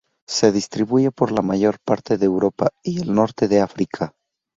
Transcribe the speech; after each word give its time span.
Se 0.27 0.51
distribuye 0.51 1.11
por 1.11 1.31
la 1.31 1.43
mayor 1.43 1.77
parte 1.79 2.17
de 2.17 2.25
Europa 2.25 2.71
y 2.81 3.01
el 3.01 3.13
norte 3.13 3.47
de 3.47 3.61
África. 3.61 4.15